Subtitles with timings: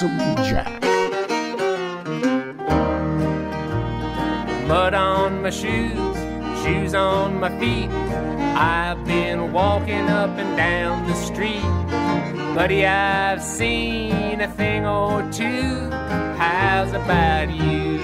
[0.00, 0.80] Lonesome Jack.
[4.66, 6.16] Mud on my shoes,
[6.64, 7.90] shoes on my feet.
[8.56, 11.79] I've been walking up and down the street
[12.54, 15.90] Buddy, I've seen a thing or two.
[16.36, 17.98] How's about you?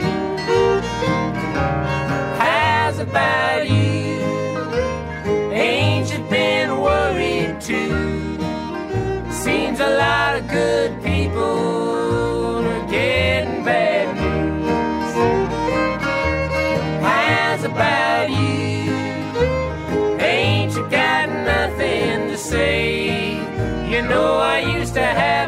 [2.39, 4.21] How's about you?
[5.53, 8.39] Ain't you been worried too?
[9.31, 11.06] Seems a lot of good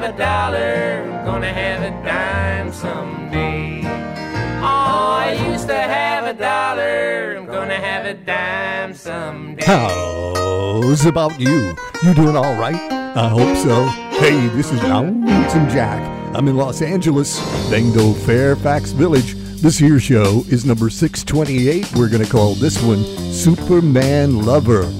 [0.08, 3.82] a dollar, gonna have a dime someday.
[3.84, 9.66] Oh, I used to have a dollar, I'm gonna have a dime someday.
[9.66, 11.76] How's about you?
[12.02, 12.90] You doing all right?
[13.16, 13.84] I hope so.
[14.18, 16.00] Hey, this is Lonesome Jack.
[16.34, 19.34] I'm in Los Angeles, Dango Fairfax Village.
[19.60, 21.94] This here show is number 628.
[21.96, 24.90] We're going to call this one Superman Lover.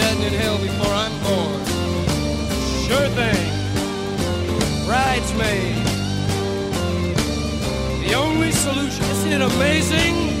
[0.00, 1.66] In hell before I'm born.
[2.86, 3.50] Sure thing.
[4.86, 5.74] Bridesmaid.
[8.06, 9.04] The only solution.
[9.04, 10.37] Isn't it amazing?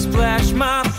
[0.00, 0.89] Splash my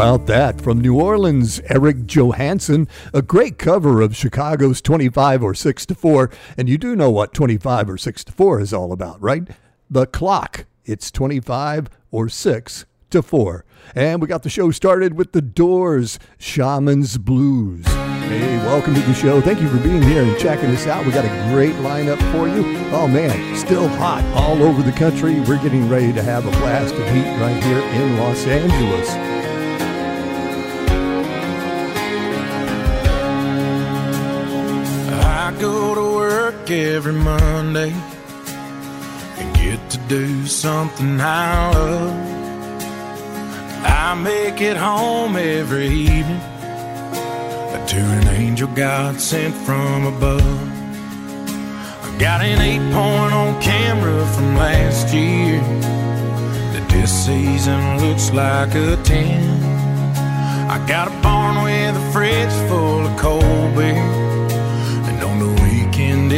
[0.00, 0.62] about that?
[0.62, 6.30] From New Orleans, Eric Johanson, a great cover of Chicago's 25 or 6 to 4.
[6.56, 9.46] And you do know what 25 or 6 to 4 is all about, right?
[9.90, 10.64] The clock.
[10.86, 13.66] It's 25 or 6 to 4.
[13.94, 17.84] And we got the show started with The Doors, Shaman's Blues.
[17.86, 19.42] Hey, welcome to the show.
[19.42, 21.04] Thank you for being here and checking us out.
[21.04, 22.64] We got a great lineup for you.
[22.90, 25.40] Oh man, still hot all over the country.
[25.40, 29.29] We're getting ready to have a blast of heat right here in Los Angeles.
[35.60, 42.16] go to work every Monday and get to do something I love.
[43.84, 46.40] I make it home every evening
[47.88, 50.62] to an angel God sent from above.
[52.04, 55.60] I got an eight point on camera from last year
[56.72, 59.42] that this season looks like a ten.
[60.70, 64.29] I got a barn with a fridge full of cold beer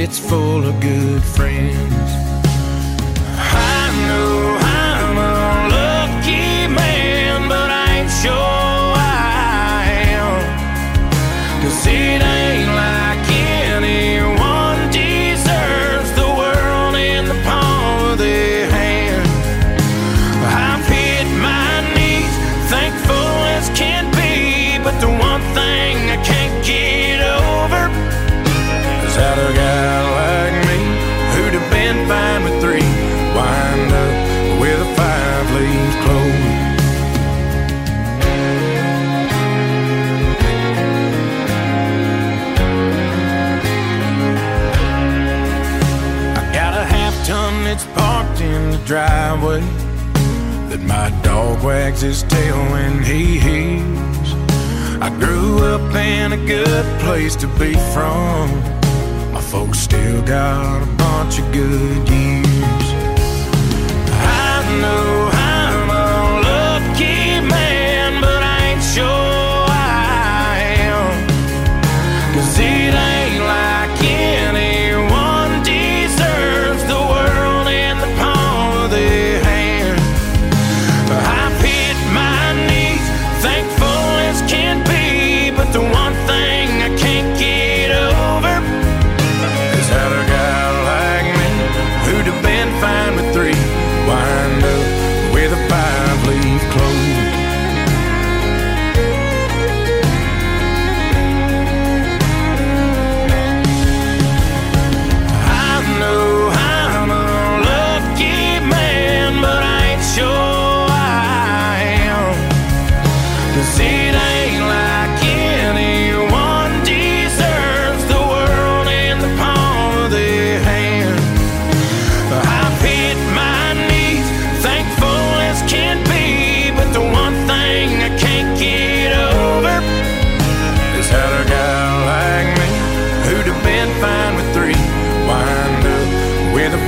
[0.03, 2.22] it's full of good friends.
[48.93, 49.61] driveway
[50.69, 54.29] that my dog wags his tail when he hears.
[55.01, 58.51] I grew up in a good place to be from.
[59.33, 62.87] My folks still got a bunch of good years.
[64.13, 65.12] I know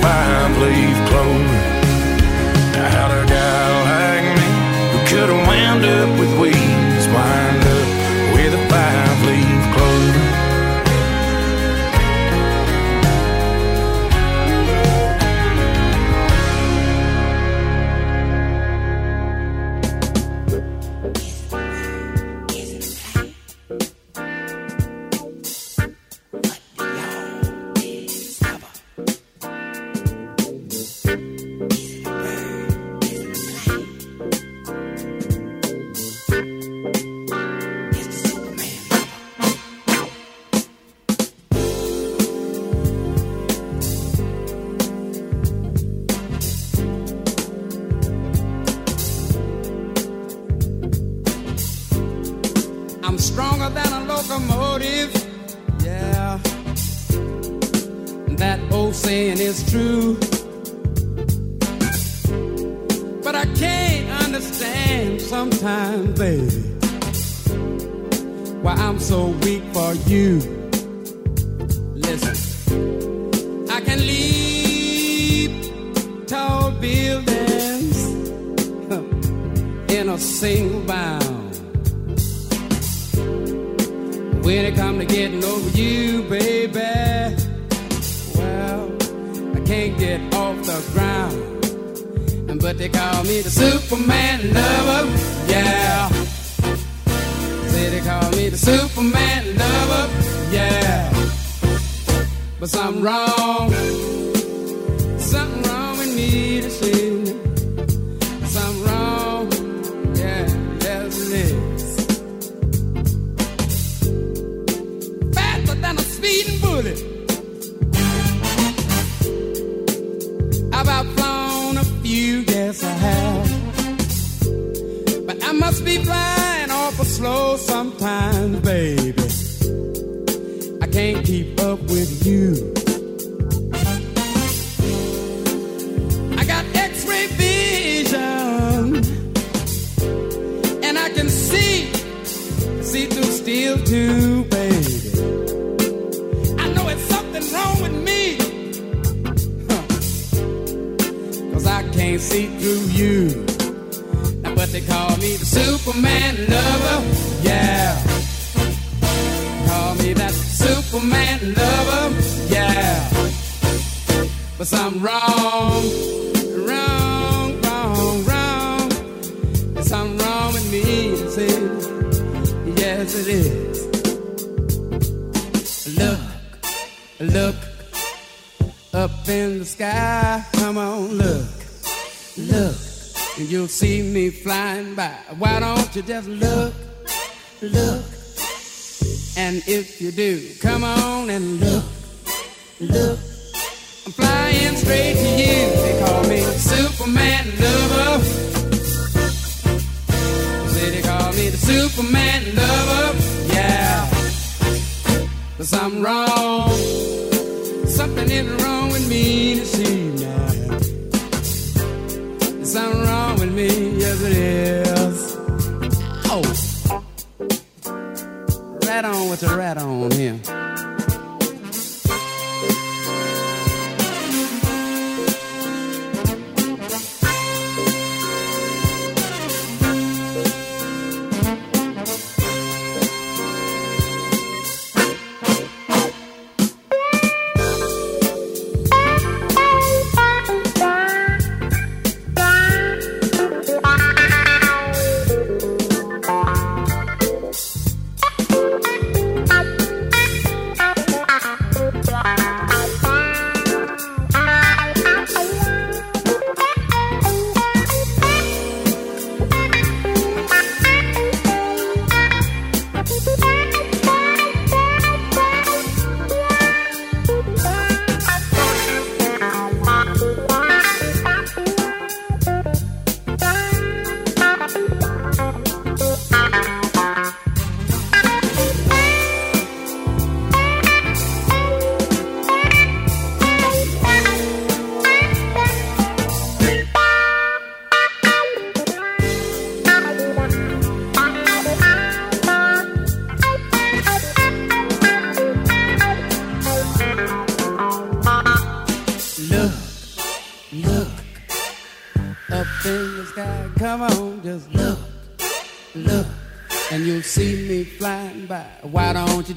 [0.04, 1.63] mind, leave clothes.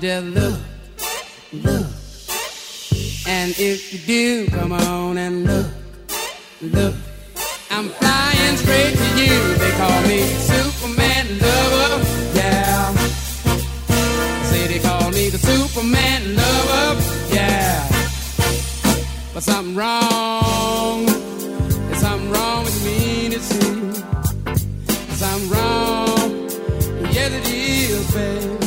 [0.02, 0.60] you to look,
[1.54, 1.88] look.
[3.28, 5.68] And if you do, come on and look,
[6.62, 6.96] look.
[7.72, 9.58] I'm flying straight to you.
[9.58, 10.20] They call me
[10.52, 12.04] Superman lover,
[12.36, 12.94] yeah.
[14.44, 17.02] Say they call me the Superman lover,
[17.34, 17.88] yeah.
[19.34, 21.06] But something wrong.
[21.06, 23.94] There's something wrong with me to see.
[25.16, 26.50] Something wrong.
[27.12, 28.67] Yes, it is, babe.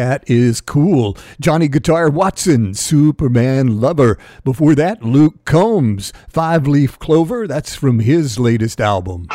[0.00, 4.16] Cat is Cool, Johnny Guitar Watson, Superman Lover.
[4.44, 9.28] Before that, Luke Combs, Five Leaf Clover, that's from his latest album.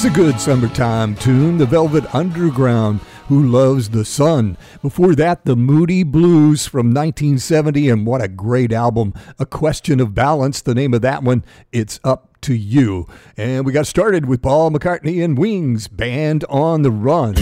[0.00, 4.56] is a good summertime tune, the Velvet Underground, Who Loves the Sun.
[4.80, 9.12] Before that, the Moody Blues from 1970, and what a great album.
[9.38, 13.06] A Question of Balance, the name of that one, It's Up to You.
[13.36, 17.34] And we got started with Paul McCartney and Wings, Band on the Run.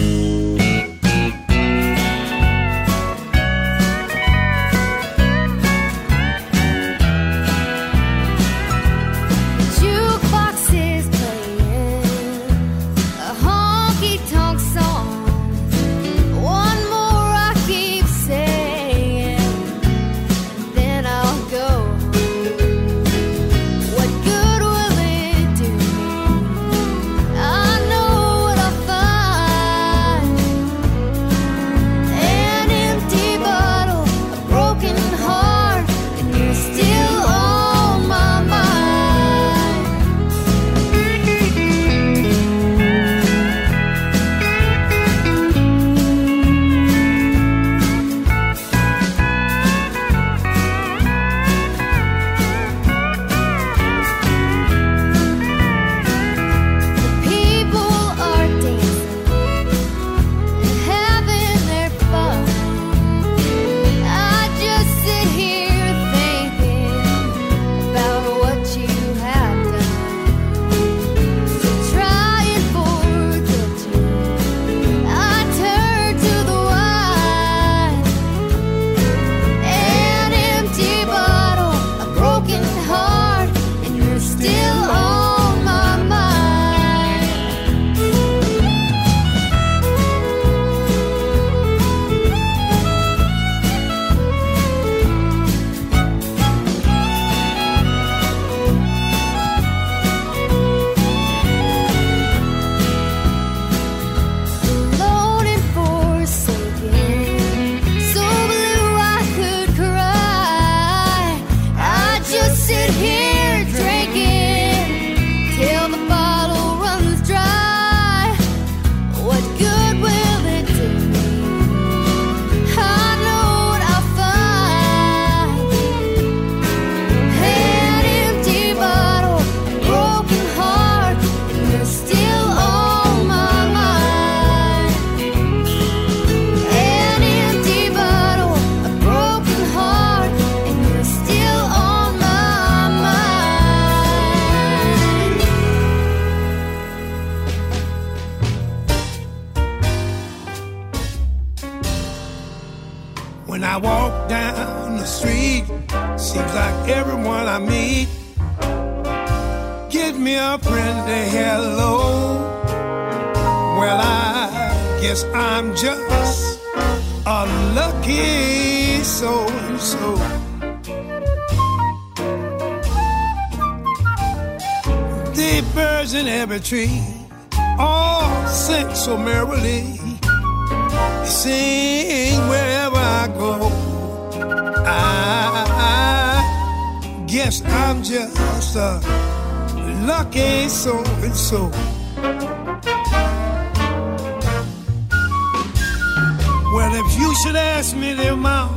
[197.43, 198.75] Should ask me the amount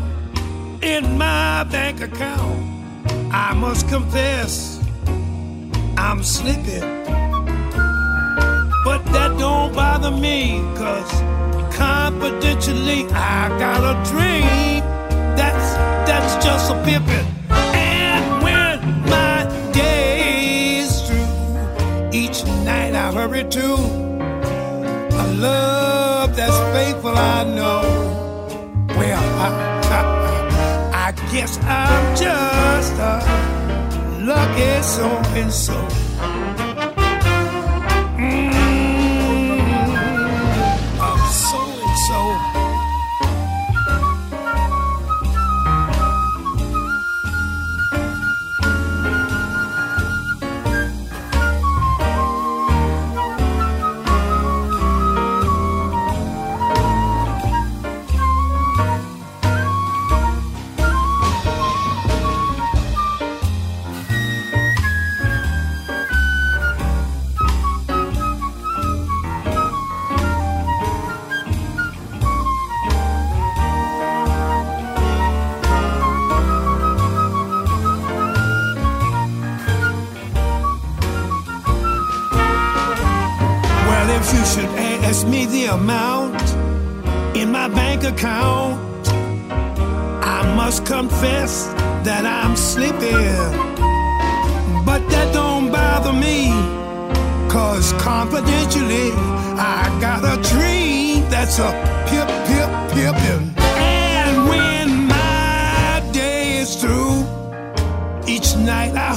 [0.84, 2.60] in my bank account,
[3.32, 4.78] I must confess
[5.96, 6.86] I'm sleeping.
[8.84, 11.10] But that don't bother me, cause
[11.74, 14.80] confidentially I got a dream.
[15.34, 15.68] That's
[16.06, 17.26] that's just a pippin'.
[17.50, 18.78] And when
[19.10, 23.74] my day is through, each night I hurry to
[25.22, 28.11] a love that's faithful, I know.
[28.96, 29.48] Well, I,
[29.90, 36.01] I, I guess I'm just a lucky so and so.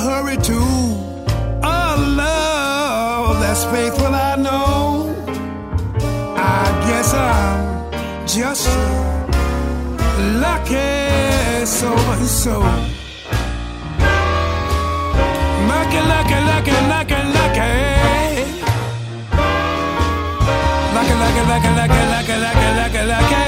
[0.06, 0.60] Hurry to
[1.64, 5.16] a love that's faithful, I know.
[6.38, 7.58] I guess I'm
[8.28, 8.68] just
[10.44, 12.56] lucky so and so.
[15.72, 17.72] Lucky, lucky, lucky, lucky, lucky.
[20.96, 23.45] Lucky, lucky, lucky, lucky, lucky, lucky, lucky,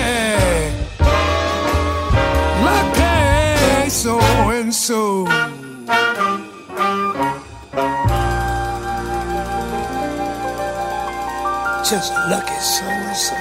[11.89, 13.35] Just lucky so and so.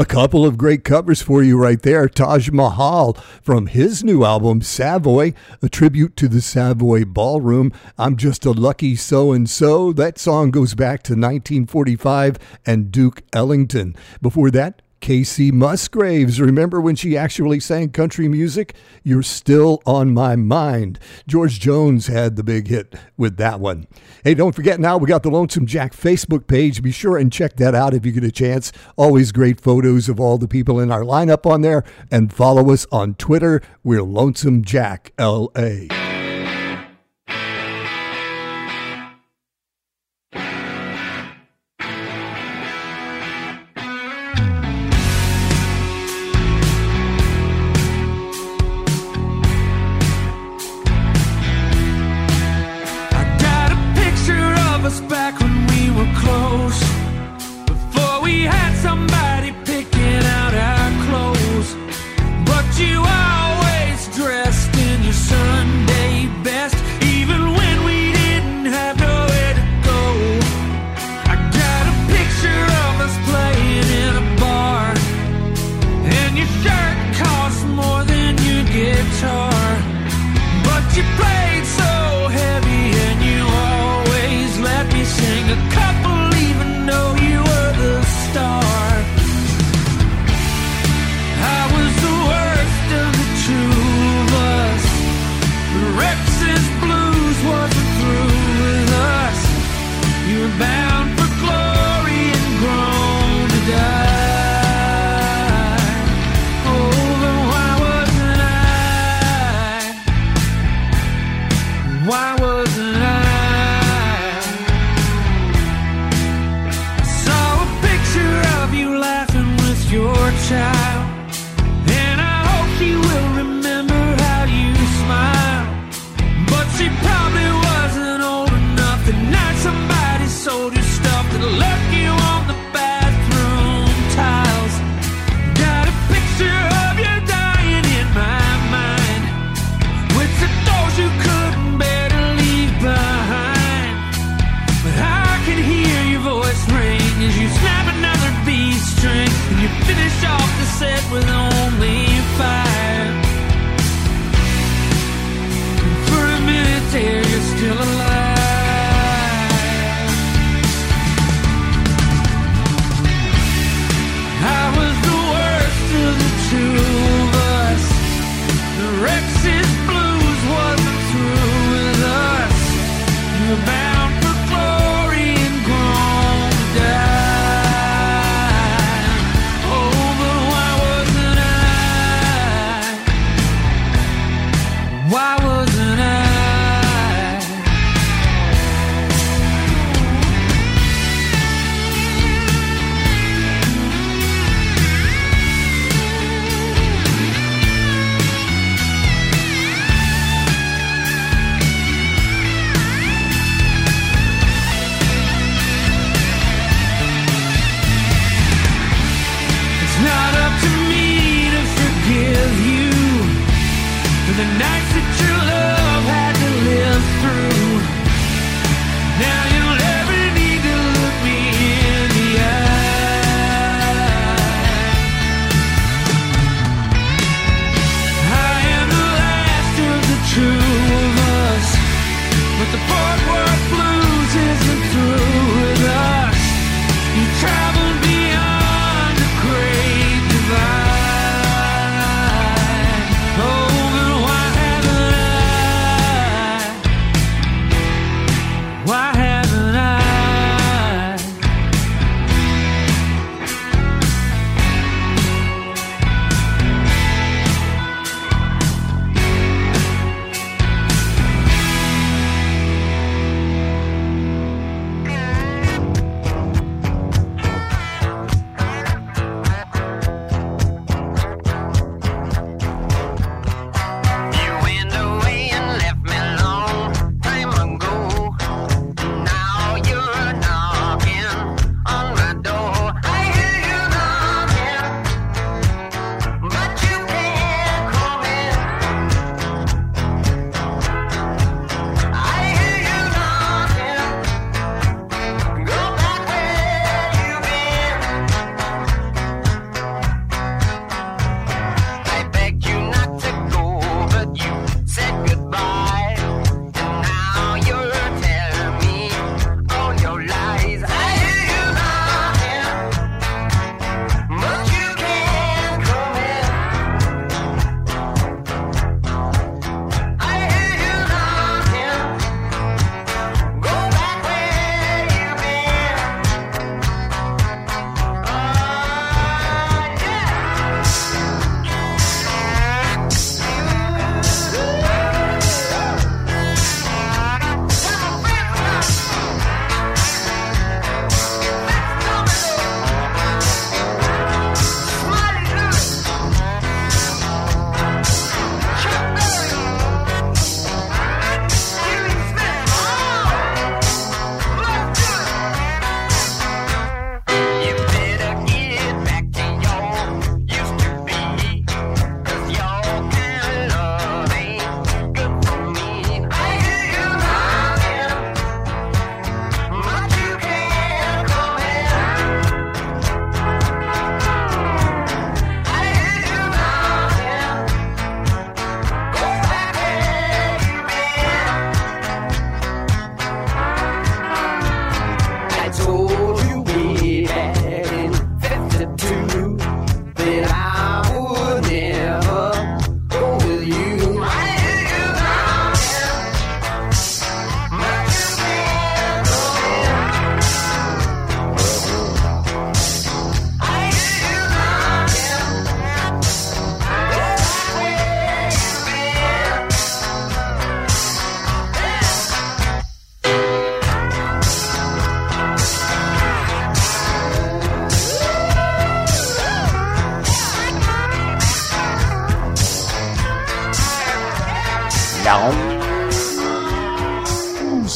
[0.00, 2.08] A couple of great covers for you right there.
[2.08, 5.32] Taj Mahal from his new album, Savoy,
[5.62, 7.72] a tribute to the Savoy Ballroom.
[7.98, 9.92] I'm just a lucky so and so.
[9.92, 12.36] That song goes back to 1945
[12.66, 13.94] and Duke Ellington.
[14.20, 16.40] Before that, Kacey Musgraves.
[16.40, 18.74] Remember when she actually sang country music?
[19.02, 21.00] You're still on my mind.
[21.26, 23.88] George Jones had the big hit with that one.
[24.22, 26.82] Hey, don't forget now we got the Lonesome Jack Facebook page.
[26.82, 28.70] Be sure and check that out if you get a chance.
[28.96, 31.82] Always great photos of all the people in our lineup on there.
[32.10, 33.60] And follow us on Twitter.
[33.82, 36.01] We're Lonesome Jack LA.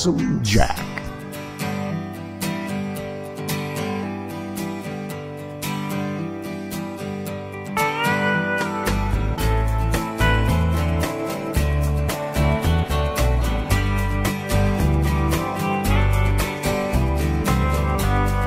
[0.06, 0.78] Jack.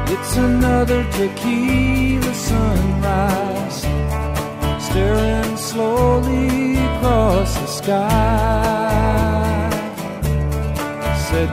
[0.07, 1.88] It's another tequila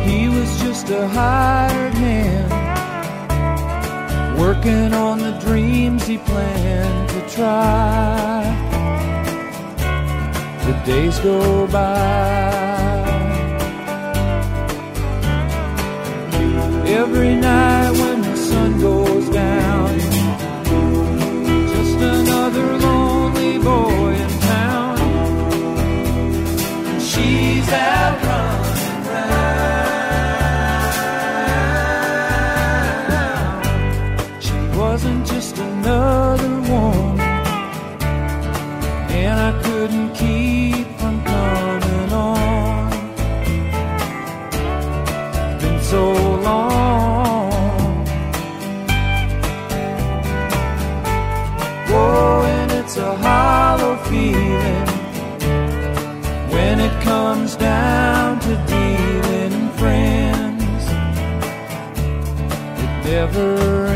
[0.06, 2.52] He was just a hired hand,
[4.40, 8.44] working on the dreams he planned to try
[10.66, 12.70] the days go by.
[16.86, 17.79] Every night
[63.20, 63.89] It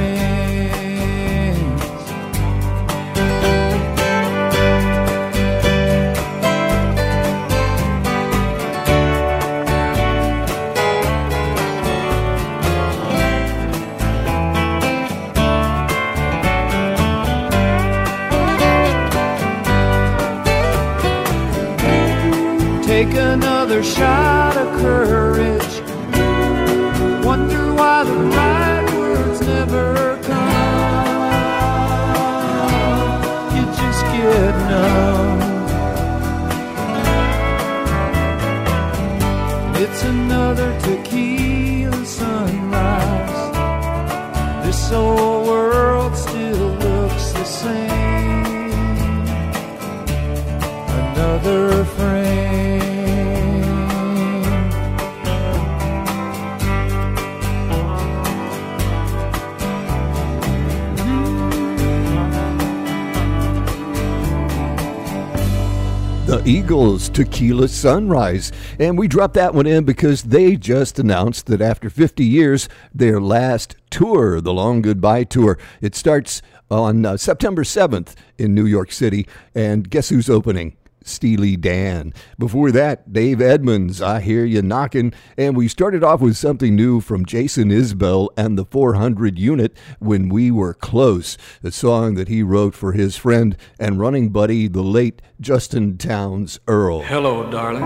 [67.14, 68.52] Tequila Sunrise.
[68.80, 73.22] And we dropped that one in because they just announced that after 50 years, their
[73.22, 76.42] last tour, the Long Goodbye Tour, it starts
[76.72, 79.28] on uh, September 7th in New York City.
[79.54, 80.76] And guess who's opening?
[81.04, 82.14] Steely Dan.
[82.38, 85.14] Before that, Dave Edmunds, I Hear You Knocking.
[85.38, 90.30] And we started off with something new from Jason Isbell and the 400 unit, When
[90.30, 94.84] We Were Close, a song that he wrote for his friend and running buddy, the
[94.84, 97.04] late Justin Townes Earle.
[97.04, 97.84] Hello, darling.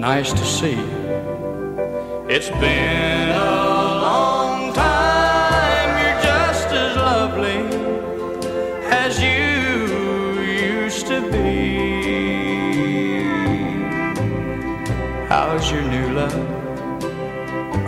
[0.00, 1.08] Nice to see you.
[2.28, 3.17] It's been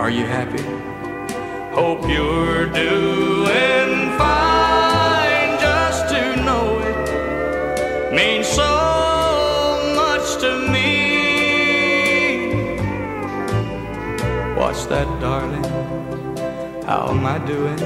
[0.01, 0.63] Are you happy?
[1.75, 5.59] Hope you're doing fine.
[5.59, 8.73] Just to know it means so
[9.95, 10.95] much to me.
[14.59, 15.65] What's that, darling?
[16.83, 17.77] How am I doing?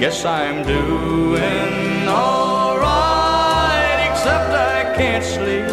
[0.00, 5.70] Guess I'm doing alright, except I can't sleep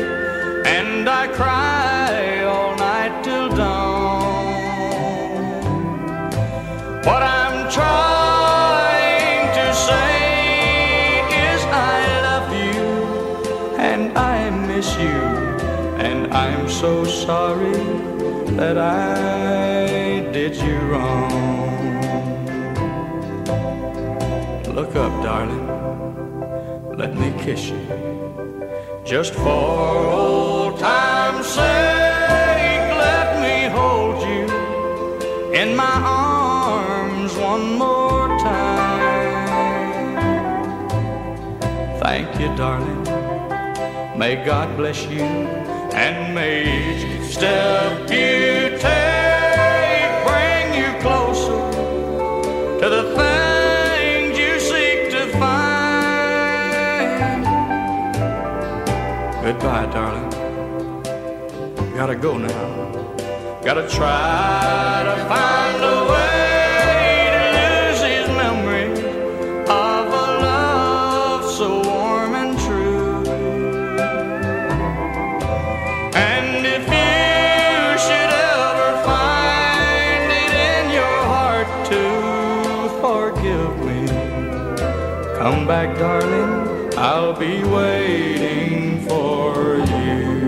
[0.68, 3.73] and I cry all night till dawn.
[7.06, 11.20] What I'm trying to say
[11.52, 12.84] is I love you
[13.78, 15.20] and I miss you,
[16.08, 17.84] and I'm so sorry
[18.56, 21.32] that I did you wrong.
[24.74, 25.68] Look up, darling,
[26.96, 27.84] let me kiss you,
[29.04, 32.88] just for old time's sake.
[33.08, 34.46] Let me hold you
[35.54, 36.33] in my arms
[37.38, 39.24] one more time.
[42.00, 43.04] Thank you, darling.
[44.18, 45.22] May God bless you,
[45.94, 51.62] and may each step you take bring you closer
[52.82, 55.84] to the things you seek to find.
[59.44, 60.30] Goodbye, darling.
[61.96, 63.62] Gotta go now.
[63.64, 66.43] Gotta try to find a way.
[85.64, 86.94] Come back, darling.
[86.98, 90.44] I'll be waiting for you.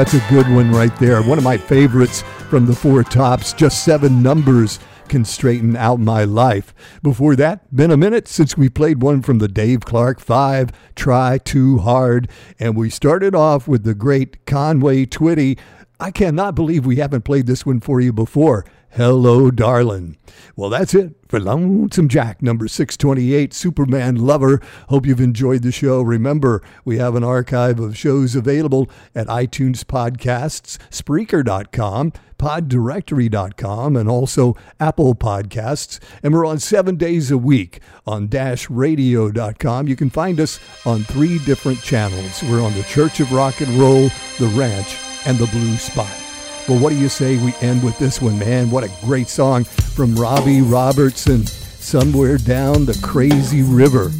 [0.00, 1.20] That's a good one right there.
[1.20, 3.52] One of my favorites from the Four Tops.
[3.52, 4.78] Just seven numbers
[5.08, 6.74] can straighten out my life.
[7.02, 11.36] Before that, been a minute since we played one from the Dave Clark Five, Try
[11.36, 12.30] Too Hard.
[12.58, 15.58] And we started off with the great Conway Twitty.
[16.00, 18.64] I cannot believe we haven't played this one for you before.
[18.94, 20.16] Hello, darling.
[20.56, 24.60] Well, that's it for Lonesome Jack, number 628, Superman Lover.
[24.88, 26.02] Hope you've enjoyed the show.
[26.02, 34.56] Remember, we have an archive of shows available at iTunes Podcasts, Spreaker.com, PodDirectory.com, and also
[34.80, 36.00] Apple Podcasts.
[36.24, 39.86] And we're on seven days a week on Dash DashRadio.com.
[39.86, 42.42] You can find us on three different channels.
[42.42, 44.08] We're on the Church of Rock and Roll,
[44.40, 46.29] the Ranch, and the Blue Spot.
[46.68, 48.70] Well, what do you say we end with this one, man?
[48.70, 54.10] What a great song from Robbie Robertson, Somewhere Down the Crazy River.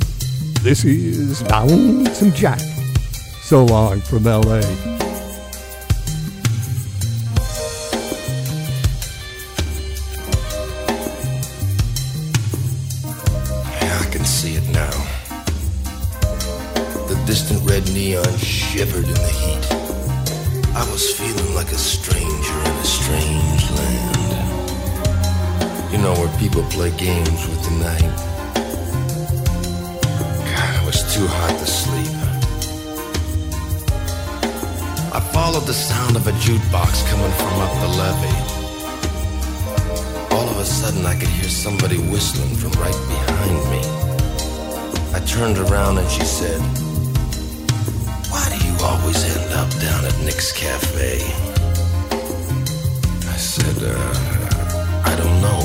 [0.62, 2.58] This is Lonesome Jack.
[3.42, 4.60] So long from LA.
[13.80, 14.90] I can see it now.
[17.06, 19.79] The distant red neon shivered in the heat.
[20.72, 24.16] I was feeling like a stranger in a strange land.
[25.92, 28.16] You know where people play games with the night.
[30.54, 32.16] God, it was too hot to sleep.
[35.12, 38.40] I followed the sound of a jukebox coming from up the levee.
[40.36, 43.82] All of a sudden, I could hear somebody whistling from right behind me.
[45.12, 46.60] I turned around and she said,
[48.30, 51.18] Why do you always end up down at Nick's Cafe?
[53.34, 55.62] I said, uh, I don't know.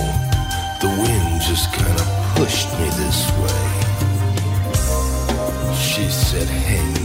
[0.82, 3.66] The wind just kind of pushed me this way.
[5.76, 7.05] She said, Hang